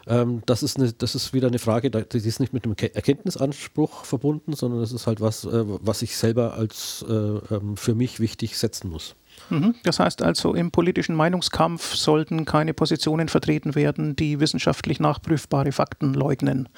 [0.05, 4.05] ähm, das, ist eine, das ist wieder eine Frage, die ist nicht mit einem Erkenntnisanspruch
[4.05, 8.19] verbunden, sondern das ist halt was, äh, was ich selber als äh, ähm, für mich
[8.19, 9.15] wichtig setzen muss.
[9.49, 9.75] Mhm.
[9.83, 16.13] Das heißt also, im politischen Meinungskampf sollten keine Positionen vertreten werden, die wissenschaftlich nachprüfbare Fakten
[16.13, 16.69] leugnen.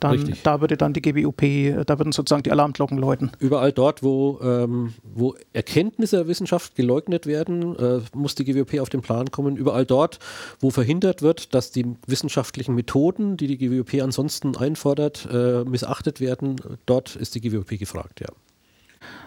[0.00, 0.42] Dann, Richtig.
[0.42, 3.32] Da würde dann die GBUP, da würden sozusagen die Alarmglocken läuten.
[3.38, 8.88] Überall dort, wo, ähm, wo Erkenntnisse der Wissenschaft geleugnet werden, äh, muss die GWP auf
[8.88, 9.56] den Plan kommen.
[9.56, 10.18] Überall dort,
[10.60, 16.56] wo verhindert wird, dass die wissenschaftlichen Methoden, die die GWP ansonsten einfordert, äh, missachtet werden,
[16.86, 18.28] dort ist die GWP gefragt, ja.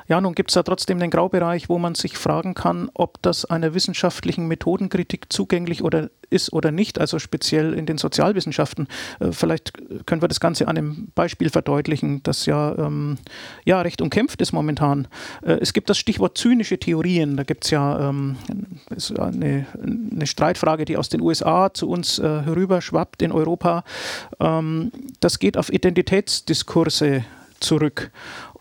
[0.07, 3.45] Ja, nun gibt es da trotzdem den Graubereich, wo man sich fragen kann, ob das
[3.45, 8.87] einer wissenschaftlichen Methodenkritik zugänglich oder ist oder nicht, also speziell in den Sozialwissenschaften.
[9.19, 9.73] Äh, vielleicht
[10.05, 13.17] können wir das Ganze an einem Beispiel verdeutlichen, das ja, ähm,
[13.65, 15.07] ja recht umkämpft ist momentan.
[15.41, 17.37] Äh, es gibt das Stichwort zynische Theorien.
[17.37, 18.37] Da gibt es ja ähm,
[19.17, 23.83] eine, eine, Streitfrage, die aus den USA zu uns äh, herüberschwappt in Europa.
[24.39, 27.23] Ähm, das geht auf Identitätsdiskurse
[27.59, 28.11] zurück.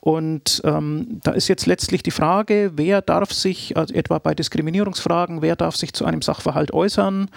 [0.07, 5.42] Und ähm, da ist jetzt letztlich die Frage, wer darf sich, also etwa bei Diskriminierungsfragen,
[5.42, 7.29] wer darf sich zu einem Sachverhalt äußern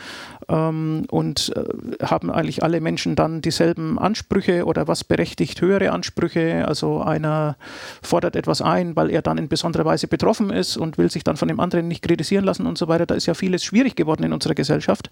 [0.50, 6.68] ähm, und äh, haben eigentlich alle Menschen dann dieselben Ansprüche oder was berechtigt höhere Ansprüche?
[6.68, 7.58] Also einer
[8.04, 11.38] fordert etwas ein, weil er dann in besonderer Weise betroffen ist und will sich dann
[11.38, 13.08] von dem anderen nicht kritisieren lassen und so weiter.
[13.08, 15.10] Da ist ja vieles schwierig geworden in unserer Gesellschaft.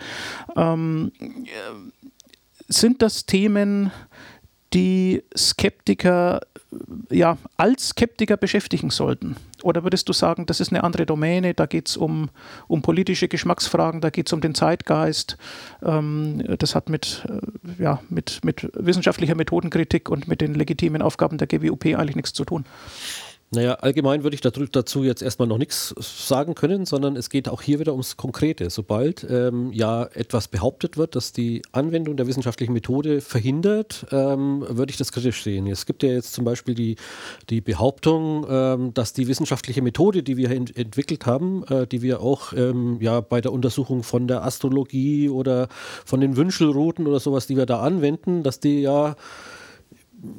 [0.56, 1.12] Ähm,
[2.68, 3.92] sind das Themen,
[4.74, 6.42] die Skeptiker
[7.10, 9.36] ja, als Skeptiker beschäftigen sollten?
[9.64, 12.30] Oder würdest du sagen, das ist eine andere Domäne, da geht es um,
[12.68, 15.38] um politische Geschmacksfragen, da geht es um den Zeitgeist,
[15.84, 21.38] ähm, das hat mit, äh, ja, mit, mit wissenschaftlicher Methodenkritik und mit den legitimen Aufgaben
[21.38, 22.66] der GWUP eigentlich nichts zu tun?
[23.50, 27.62] Naja, allgemein würde ich dazu jetzt erstmal noch nichts sagen können, sondern es geht auch
[27.62, 28.70] hier wieder ums Konkrete.
[28.70, 34.90] Sobald ähm, ja etwas behauptet wird, das die Anwendung der wissenschaftlichen Methode verhindert, ähm, würde
[34.90, 35.66] ich das kritisch sehen.
[35.68, 36.98] Es gibt ja jetzt zum Beispiel die,
[37.50, 42.20] die Behauptung, ähm, dass die wissenschaftliche Methode, die wir ent entwickelt haben, äh, die wir
[42.20, 45.70] auch ähm, ja, bei der Untersuchung von der Astrologie oder
[46.04, 49.16] von den Wünschelrouten oder sowas, die wir da anwenden, dass die ja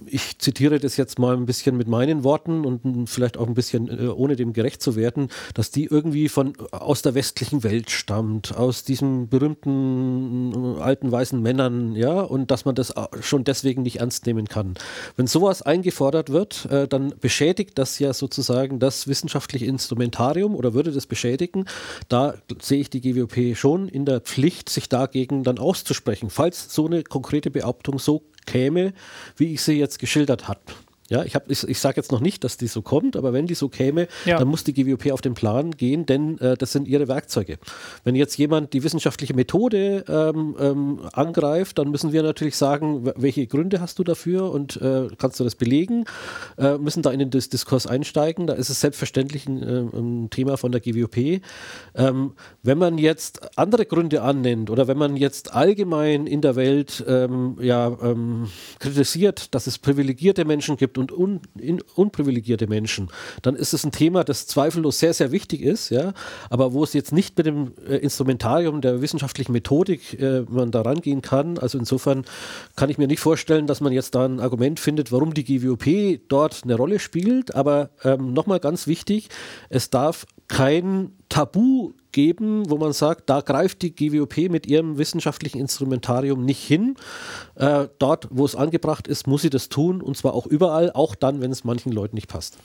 [0.07, 3.89] ich zitiere das jetzt mal ein bisschen mit meinen Worten und vielleicht auch ein bisschen
[3.89, 8.57] äh, ohne dem gerecht zu werden, dass die irgendwie von aus der westlichen Welt stammt,
[8.57, 14.01] aus diesen berühmten äh, alten weißen Männern, ja, und dass man das schon deswegen nicht
[14.01, 14.75] ernst nehmen kann.
[15.17, 20.91] Wenn sowas eingefordert wird, äh, dann beschädigt das ja sozusagen das wissenschaftliche Instrumentarium oder würde
[20.91, 21.67] das beschädigen.
[22.09, 26.87] Da sehe ich die GWP schon in der Pflicht, sich dagegen dann auszusprechen, falls so
[26.87, 28.93] eine konkrete Behauptung so käme,
[29.37, 30.61] wie ich sie jetzt geschildert habe.
[31.11, 33.55] Ja, ich, ich, ich sage jetzt noch nicht, dass die so kommt, aber wenn die
[33.55, 34.39] so käme, ja.
[34.39, 37.59] dann muss die GWOP auf den Plan gehen, denn äh, das sind ihre Werkzeuge.
[38.05, 43.47] Wenn jetzt jemand die wissenschaftliche Methode ähm, ähm, angreift, dann müssen wir natürlich sagen, welche
[43.47, 46.05] Gründe hast du dafür und äh, kannst du das belegen?
[46.59, 48.47] Äh, müssen da in den Dis Diskurs einsteigen.
[48.47, 51.41] Da ist es selbstverständlich ein, äh, ein Thema von der GWOP.
[51.95, 57.03] Ähm, wenn man jetzt andere Gründe annennt oder wenn man jetzt allgemein in der Welt
[57.09, 63.09] ähm, ja, ähm, kritisiert, dass es privilegierte Menschen gibt, und un, in, unprivilegierte Menschen,
[63.43, 66.13] dann ist es ein Thema, das zweifellos sehr, sehr wichtig ist, ja,
[66.51, 70.83] aber wo es jetzt nicht mit dem äh, Instrumentarium der wissenschaftlichen Methodik äh, man da
[70.83, 71.59] rangehen kann.
[71.59, 72.25] Also insofern
[72.77, 76.21] kann ich mir nicht vorstellen, dass man jetzt da ein Argument findet, warum die GWOP
[76.29, 77.55] dort eine Rolle spielt.
[77.55, 79.29] Aber ähm, nochmal ganz wichtig,
[79.69, 85.59] es darf kein Tabu geben, wo man sagt, da greift die GWOP mit ihrem wissenschaftlichen
[85.59, 86.97] Instrumentarium nicht hin.
[87.55, 91.15] Äh, dort, wo es angebracht ist, muss sie das tun und zwar auch überall, auch
[91.15, 92.59] dann, wenn es manchen Leuten nicht passt.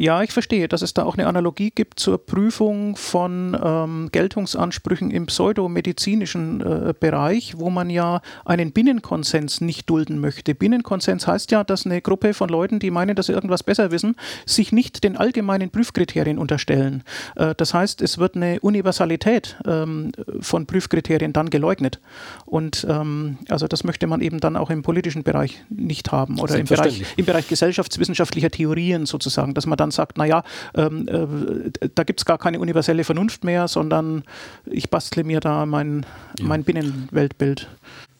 [0.00, 5.10] Ja, ich verstehe, dass es da auch eine Analogie gibt zur Prüfung von ähm, Geltungsansprüchen
[5.10, 10.54] im pseudomedizinischen äh, Bereich, wo man ja einen Binnenkonsens nicht dulden möchte.
[10.54, 14.16] Binnenkonsens heißt ja, dass eine Gruppe von Leuten, die meinen, dass sie irgendwas besser wissen,
[14.46, 17.02] sich nicht den allgemeinen Prüfkriterien unterstellen.
[17.36, 22.00] Äh, das heißt, es wird eine Universalität ähm, von Prüfkriterien dann geleugnet.
[22.46, 26.58] Und ähm, also das möchte man eben dann auch im politischen Bereich nicht haben oder
[26.58, 30.42] im Bereich, im Bereich gesellschaftswissenschaftlicher Theorien sozusagen, dass man dann sagt, naja,
[30.74, 34.24] ähm, äh, da gibt es gar keine universelle Vernunft mehr, sondern
[34.66, 36.06] ich bastle mir da mein,
[36.38, 36.46] ja.
[36.46, 37.68] mein Binnenweltbild.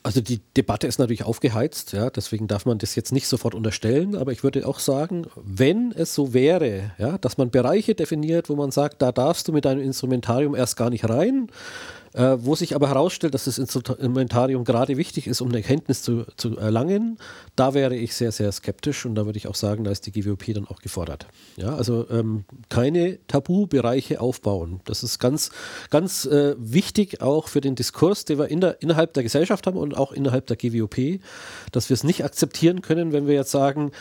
[0.03, 4.17] Also die Debatte ist natürlich aufgeheizt, ja, deswegen darf man das jetzt nicht sofort unterstellen,
[4.17, 8.57] aber ich würde auch sagen, wenn es so wäre, ja, dass man Bereiche definiert, wo
[8.57, 11.49] man sagt, da darfst du mit deinem Instrumentarium erst gar nicht rein,
[12.13, 16.25] äh, wo sich aber herausstellt, dass das Instrumentarium gerade wichtig ist, um eine Erkenntnis zu,
[16.37, 17.19] zu erlangen,
[17.57, 20.13] da wäre ich sehr, sehr skeptisch und da würde ich auch sagen, da ist die
[20.13, 21.27] GWP dann auch gefordert.
[21.57, 24.81] Ja, also ähm, keine Tabubereiche aufbauen.
[24.85, 25.51] Das ist ganz,
[25.91, 29.79] ganz äh, wichtig auch für den Diskurs, den wir in der, innerhalb der Gesellschaft haben
[29.79, 31.21] und auch innerhalb der GWOP,
[31.73, 33.93] dass wir es nicht akzeptieren können, wenn wir jetzt sagen,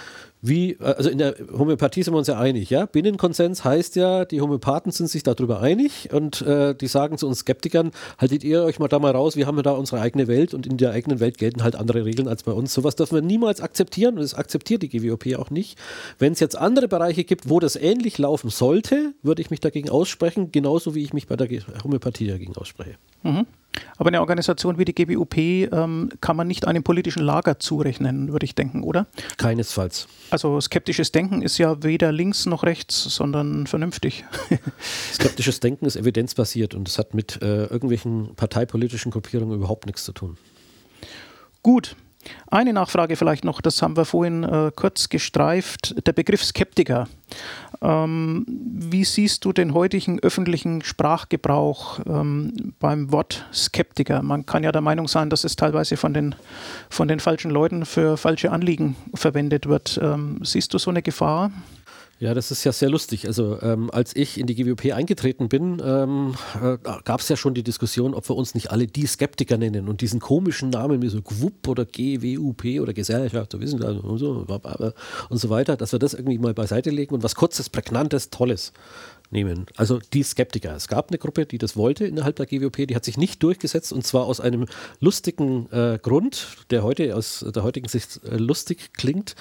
[0.41, 2.85] wie, äh, also in der Homöopathie sind wir uns ja einig, ja.
[2.85, 7.39] Binnenkonsens heißt ja, die Homöopathen sind sich darüber einig und äh, die sagen zu uns
[7.39, 10.53] Skeptikern, haltet ihr euch mal da mal raus, wir haben ja da unsere eigene Welt
[10.53, 12.73] und in der eigenen Welt gelten halt andere Regeln als bei uns.
[12.73, 15.77] Sowas dürfen wir niemals akzeptieren und das akzeptiert die GWOP auch nicht.
[16.17, 19.89] Wenn es jetzt andere Bereiche gibt, wo das ähnlich laufen sollte, würde ich mich dagegen
[19.89, 21.49] aussprechen, genauso wie ich mich bei der
[21.83, 22.95] Homöopathie dagegen ausspreche.
[23.23, 23.45] Mhm.
[23.97, 28.45] Aber eine Organisation wie die GBUP ähm, kann man nicht einem politischen Lager zurechnen, würde
[28.45, 29.07] ich denken, oder?
[29.37, 30.07] Keinesfalls.
[30.29, 34.25] Also skeptisches Denken ist ja weder links noch rechts, sondern vernünftig.
[35.13, 40.11] Skeptisches Denken ist evidenzbasiert und es hat mit äh, irgendwelchen parteipolitischen Gruppierungen überhaupt nichts zu
[40.11, 40.37] tun.
[41.61, 41.95] Gut,
[42.47, 47.07] eine Nachfrage vielleicht noch, das haben wir vorhin äh, kurz gestreift, der Begriff Skeptiker.
[47.81, 54.21] Ähm, wie siehst du den heutigen öffentlichen Sprachgebrauch ähm, beim Wort Skeptiker?
[54.21, 56.35] Man kann ja der Meinung sein, dass es teilweise von den,
[56.89, 59.99] von den falschen Leuten für falsche Anliegen verwendet wird.
[60.01, 61.51] Ähm, siehst du so eine Gefahr?
[62.19, 63.27] Ja, das ist ja sehr lustig.
[63.27, 67.53] Also ähm, als ich in die GWP eingetreten bin, ähm, äh, gab es ja schon
[67.53, 71.07] die Diskussion, ob wir uns nicht alle die Skeptiker nennen und diesen komischen Namen wie
[71.07, 73.65] so GWUP oder GWUP oder Gesellschaft und
[74.17, 74.45] so,
[75.29, 78.73] und so weiter, dass wir das irgendwie mal beiseite legen und was Kurzes, Prägnantes, Tolles
[79.31, 79.67] nehmen.
[79.75, 80.75] Also die Skeptiker.
[80.75, 83.93] Es gab eine Gruppe, die das wollte innerhalb der GWP, die hat sich nicht durchgesetzt
[83.93, 84.65] und zwar aus einem
[84.99, 89.35] lustigen äh, Grund, der heute aus der heutigen Sicht äh, lustig klingt,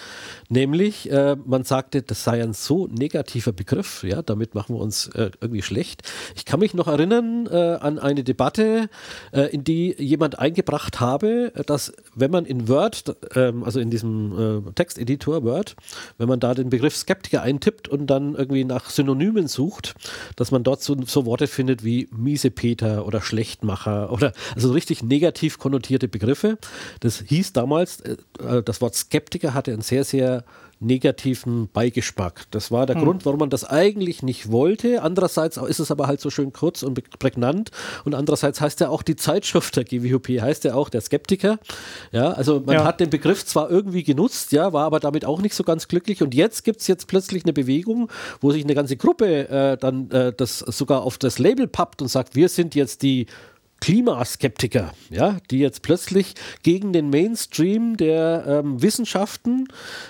[0.48, 5.06] nämlich äh, man sagte, das sei ein so negativer Begriff, ja, damit machen wir uns
[5.08, 6.02] äh, irgendwie schlecht.
[6.36, 8.90] Ich kann mich noch erinnern äh, an eine Debatte,
[9.32, 14.72] äh, in die jemand eingebracht habe, dass wenn man in Word, ähm, also in diesem
[14.74, 15.76] Texteditor Word,
[16.18, 19.94] wenn man da den Begriff Skeptiker eintippt und dann irgendwie nach Synonymen sucht, sucht,
[20.36, 25.58] dass man dort so, so Worte findet wie Miesepeter oder Schlechtmacher oder also richtig negativ
[25.58, 26.58] konnotierte Begriffe.
[27.00, 30.44] Das hieß damals, äh, äh das Wort Skeptiker hatte ein sehr, sehr
[30.80, 32.46] negativen Beigeschmack.
[32.50, 33.04] Das war der hm.
[33.04, 35.02] Grund, warum man das eigentlich nicht wollte.
[35.02, 37.70] Andererseits ist es aber halt so schön kurz und prägnant.
[38.04, 41.58] Und andererseits heißt ja auch die Zeitschrift der GWP, heißt ja auch der Skeptiker.
[42.12, 42.84] Ja, also man ja.
[42.84, 46.22] hat den Begriff zwar irgendwie genutzt, ja, war aber damit auch nicht so ganz glücklich.
[46.22, 48.10] Und jetzt gibt es jetzt plötzlich eine Bewegung,
[48.40, 52.08] wo sich eine ganze Gruppe äh, dann äh, das sogar auf das Label pappt und
[52.08, 53.26] sagt, wir sind jetzt die
[53.80, 59.68] Klimaskeptiker, ja, die jetzt plötzlich gegen den Mainstream der ähm, Wissenschaften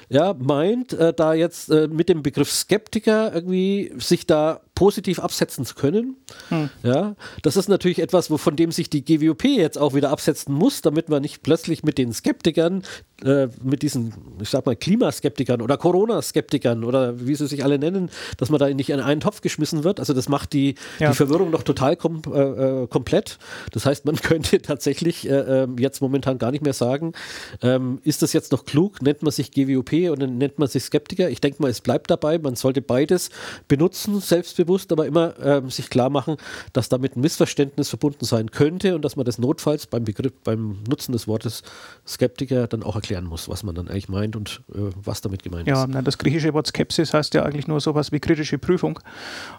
[0.08, 5.64] ja, meint, äh, da jetzt äh, mit dem Begriff Skeptiker irgendwie sich da positiv absetzen
[5.64, 6.14] zu können.
[6.50, 6.70] Hm.
[6.84, 10.82] Ja, das ist natürlich etwas, von dem sich die GWOP jetzt auch wieder absetzen muss,
[10.82, 12.84] damit man nicht plötzlich mit den Skeptikern,
[13.24, 18.08] äh, mit diesen, ich sag mal, Klimaskeptikern oder Corona-Skeptikern oder wie sie sich alle nennen,
[18.36, 19.98] dass man da nicht in einen Topf geschmissen wird.
[19.98, 21.10] Also das macht die, ja.
[21.10, 23.38] die Verwirrung doch total kom äh, äh komplett.
[23.72, 27.14] Das heißt, man könnte tatsächlich äh, ähm, jetzt momentan gar nicht mehr sagen,
[27.62, 29.02] ähm, ist das jetzt noch klug?
[29.02, 31.30] Nennt man sich GWOP oder nennt man sich Skeptiker?
[31.30, 32.38] Ich denke mal, es bleibt dabei.
[32.38, 33.30] Man sollte beides
[33.66, 36.36] benutzen, selbstbewusst bewusst, aber immer ähm, sich klar machen,
[36.72, 40.78] dass damit ein Missverständnis verbunden sein könnte und dass man das notfalls beim Begriff, beim
[40.88, 41.62] Nutzen des Wortes
[42.06, 45.66] Skeptiker dann auch erklären muss, was man dann eigentlich meint und äh, was damit gemeint
[45.66, 45.94] ja, ist.
[45.94, 49.00] Ja, das griechische Wort Skepsis heißt ja eigentlich nur sowas wie kritische Prüfung.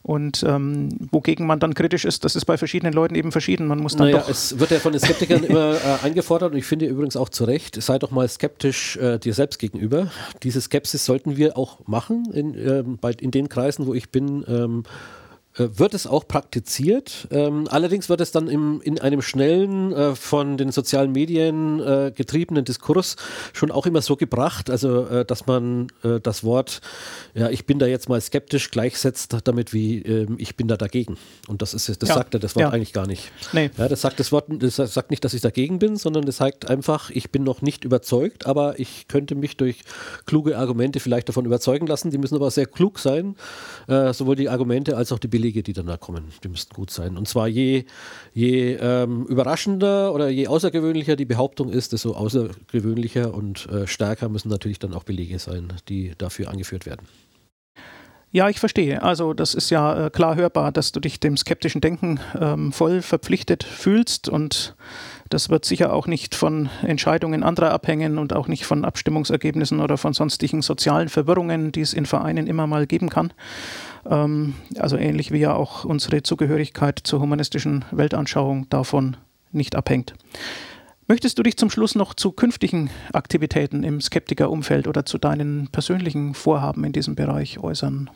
[0.03, 3.67] Und ähm, wogegen man dann kritisch ist, das ist bei verschiedenen Leuten eben verschieden.
[3.67, 6.57] Man muss dann naja, doch es wird ja von den Skeptikern immer äh, eingefordert und
[6.57, 10.11] ich finde übrigens auch zu Recht, sei doch mal skeptisch äh, dir selbst gegenüber.
[10.43, 14.45] Diese Skepsis sollten wir auch machen in, ähm, bei, in den Kreisen, wo ich bin.
[14.47, 14.98] Ähm, äh,
[15.59, 17.27] wird es auch praktiziert.
[17.31, 22.11] Ähm, allerdings wird es dann im, in einem schnellen, äh, von den sozialen Medien äh,
[22.15, 23.15] getriebenen Diskurs
[23.53, 26.81] schon auch immer so gebracht, also äh, dass man äh, das Wort,
[27.33, 31.17] ja, ich bin da jetzt mal skeptisch gleichsetzt damit wie ähm, ich bin da dagegen.
[31.47, 32.15] Und das ist das ja.
[32.15, 32.69] sagt er das Wort ja.
[32.69, 33.31] eigentlich gar nicht.
[33.53, 33.69] Nee.
[33.77, 36.69] Ja, das sagt das Wort, das sagt nicht, dass ich dagegen bin, sondern das sagt
[36.69, 39.81] einfach, ich bin noch nicht überzeugt, aber ich könnte mich durch
[40.25, 42.11] kluge Argumente vielleicht davon überzeugen lassen.
[42.11, 43.35] Die müssen aber sehr klug sein,
[43.87, 46.91] äh, sowohl die Argumente als auch die Belege Belege, die danach kommen, die müssten gut
[46.91, 47.17] sein.
[47.17, 47.85] Und zwar je,
[48.33, 54.49] je ähm, überraschender oder je außergewöhnlicher die Behauptung ist, desto außergewöhnlicher und äh, stärker müssen
[54.49, 57.07] natürlich dann auch Belege sein, die dafür angeführt werden.
[58.31, 59.01] Ja, ich verstehe.
[59.01, 63.01] Also das ist ja äh, klar hörbar, dass du dich dem skeptischen Denken ähm, voll
[63.01, 64.75] verpflichtet fühlst und
[65.29, 69.97] das wird sicher auch nicht von Entscheidungen anderer abhängen und auch nicht von Abstimmungsergebnissen oder
[69.97, 73.31] von sonstigen sozialen Verwirrungen, die es in Vereinen immer mal geben kann.
[74.09, 79.17] Ähm, also ähnlich wie ja auch unsere Zugehörigkeit zur humanistischen Weltanschauung davon
[79.51, 80.13] nicht abhängt.
[81.07, 86.35] Möchtest du dich zum Schluss noch zu künftigen Aktivitäten im Skeptikerumfeld oder zu deinen persönlichen
[86.35, 88.11] Vorhaben in diesem Bereich äußern?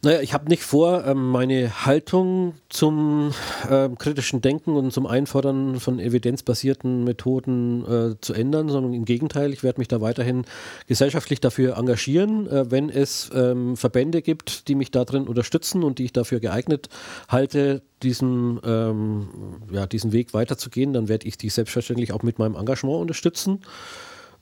[0.00, 3.34] Naja, ich habe nicht vor, ähm, meine Haltung zum
[3.68, 9.52] äh, kritischen Denken und zum Einfordern von evidenzbasierten Methoden äh, zu ändern, sondern im Gegenteil,
[9.52, 10.44] ich werde mich da weiterhin
[10.86, 12.46] gesellschaftlich dafür engagieren.
[12.46, 16.88] Äh, wenn es ähm, Verbände gibt, die mich darin unterstützen und die ich dafür geeignet
[17.28, 19.28] halte, diesen, ähm,
[19.72, 23.62] ja, diesen Weg weiterzugehen, dann werde ich die selbstverständlich auch mit meinem Engagement unterstützen.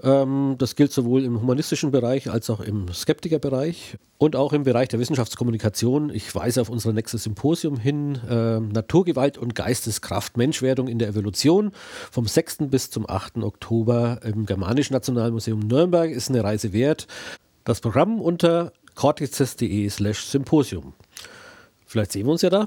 [0.03, 4.89] Ähm, das gilt sowohl im humanistischen Bereich als auch im Skeptikerbereich und auch im Bereich
[4.89, 6.11] der Wissenschaftskommunikation.
[6.11, 11.73] Ich weise auf unser nächstes Symposium hin, äh, Naturgewalt und Geisteskraft, Menschwerdung in der Evolution
[12.11, 12.69] vom 6.
[12.69, 13.39] bis zum 8.
[13.39, 17.07] Oktober im Germanischen Nationalmuseum Nürnberg ist eine Reise wert.
[17.65, 20.93] Das Programm unter cortices.de slash Symposium.
[21.87, 22.67] Vielleicht sehen wir uns ja da.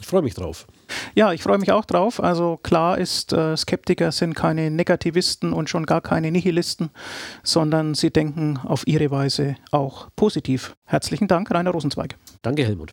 [0.00, 0.66] Ich freue mich drauf.
[1.14, 2.22] Ja, ich freue mich auch drauf.
[2.22, 6.90] Also klar ist, äh, Skeptiker sind keine Negativisten und schon gar keine Nihilisten,
[7.42, 10.74] sondern sie denken auf ihre Weise auch positiv.
[10.86, 12.16] Herzlichen Dank, Rainer Rosenzweig.
[12.42, 12.92] Danke, Helmut.